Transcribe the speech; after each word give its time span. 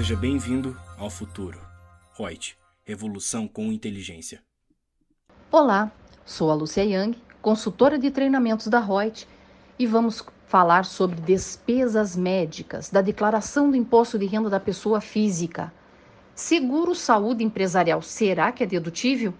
Seja 0.00 0.16
bem-vindo 0.16 0.74
ao 0.96 1.10
futuro. 1.10 1.60
Reut, 2.16 2.56
revolução 2.84 3.46
com 3.46 3.70
inteligência. 3.70 4.42
Olá, 5.52 5.92
sou 6.24 6.50
a 6.50 6.54
Lúcia 6.54 6.82
Yang, 6.82 7.18
consultora 7.42 7.98
de 7.98 8.10
treinamentos 8.10 8.66
da 8.68 8.80
Reut, 8.80 9.28
e 9.78 9.86
vamos 9.86 10.24
falar 10.46 10.86
sobre 10.86 11.20
despesas 11.20 12.16
médicas 12.16 12.88
da 12.88 13.02
declaração 13.02 13.70
do 13.70 13.76
imposto 13.76 14.18
de 14.18 14.24
renda 14.24 14.48
da 14.48 14.58
pessoa 14.58 15.02
física. 15.02 15.70
Seguro 16.34 16.94
saúde 16.94 17.44
empresarial 17.44 18.00
será 18.00 18.50
que 18.52 18.62
é 18.64 18.66
dedutível? 18.66 19.34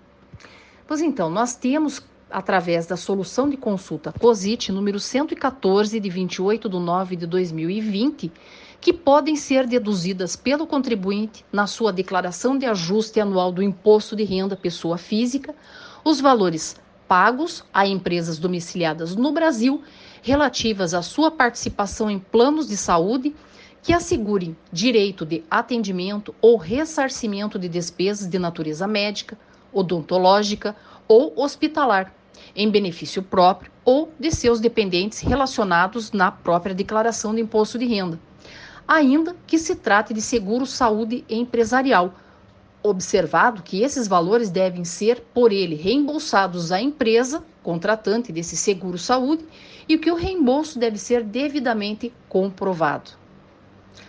Pois 0.87 1.01
então, 1.01 1.31
nós 1.31 1.57
temos 1.57 2.05
através 2.31 2.87
da 2.87 2.99
solução 2.99 3.49
de 3.49 3.57
consulta 3.57 4.13
COSIT 4.13 4.71
número 4.71 5.01
114 5.01 5.99
de 5.99 6.11
28 6.11 6.69
de 6.69 6.79
9 6.79 7.17
de 7.17 7.27
2020, 7.27 8.31
que 8.81 8.93
podem 8.93 9.37
ser 9.37 9.67
deduzidas 9.67 10.37
pelo 10.37 10.67
contribuinte 10.67 11.45
na 11.53 11.67
sua 11.67 11.93
declaração 11.93 12.57
de 12.57 12.65
ajuste 12.65 13.21
anual 13.21 13.53
do 13.53 13.63
imposto 13.63 14.17
de 14.17 14.25
renda 14.25 14.57
pessoa 14.57 14.97
física, 14.97 15.55
os 16.03 16.21
valores 16.21 16.77
pagos 17.07 17.63
a 17.75 17.87
empresas 17.87 18.39
domiciliadas 18.39 19.15
no 19.15 19.33
Brasil 19.33 19.83
relativas 20.23 20.95
à 20.95 21.03
sua 21.03 21.31
participação 21.31 22.11
em 22.11 22.19
planos 22.19 22.69
de 22.69 22.77
saúde 22.77 23.35
que 23.83 23.93
assegurem 23.93 24.57
direito 24.73 25.27
de 25.27 25.43
atendimento 25.51 26.35
ou 26.41 26.57
ressarcimento 26.57 27.59
de 27.59 27.69
despesas 27.69 28.29
de 28.29 28.39
natureza 28.39 28.87
médica, 28.87 29.39
odontológica 29.73 30.77
ou 31.09 31.33
hospitalar 31.37 32.15
em 32.55 32.71
benefício 32.71 33.23
próprio 33.23 33.71
ou 33.85 34.13
de 34.19 34.31
seus 34.31 34.61
dependentes 34.61 35.21
relacionados 35.21 36.13
na 36.13 36.31
própria 36.31 36.75
declaração 36.75 37.35
de 37.35 37.41
imposto 37.41 37.79
de 37.79 37.87
renda, 37.87 38.19
ainda 38.91 39.37
que 39.47 39.57
se 39.57 39.77
trate 39.77 40.13
de 40.13 40.21
seguro 40.21 40.67
saúde 40.67 41.25
empresarial, 41.31 42.13
observado 42.83 43.63
que 43.63 43.85
esses 43.85 44.09
valores 44.09 44.51
devem 44.51 44.85
ser 44.85 45.21
por 45.33 45.53
ele 45.53 45.77
reembolsados 45.77 46.73
à 46.73 46.81
empresa 46.81 47.45
contratante 47.63 48.33
desse 48.33 48.57
seguro 48.57 48.99
saúde 48.99 49.47
e 49.89 49.97
que 49.97 50.11
o 50.11 50.17
reembolso 50.17 50.77
deve 50.77 50.99
ser 50.99 51.23
devidamente 51.23 52.13
comprovado. 52.29 53.13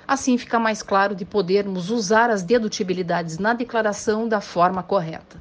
Assim 0.08 0.36
fica 0.36 0.58
mais 0.58 0.82
claro 0.82 1.14
de 1.14 1.26
podermos 1.26 1.92
usar 1.92 2.32
as 2.32 2.42
dedutibilidades 2.42 3.38
na 3.38 3.54
declaração 3.54 4.28
da 4.28 4.42
forma 4.42 4.82
correta. 4.82 5.40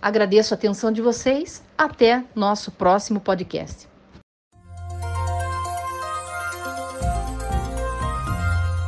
Agradeço 0.00 0.54
a 0.54 0.56
atenção 0.56 0.92
de 0.92 1.02
vocês. 1.02 1.64
Até 1.76 2.22
nosso 2.32 2.70
próximo 2.70 3.18
podcast. 3.18 3.88